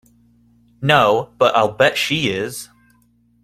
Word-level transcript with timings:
No, 0.81 1.29
but 1.37 1.55
I'll 1.55 1.73
bet 1.73 1.95
she 1.95 2.29
is. 2.31 2.69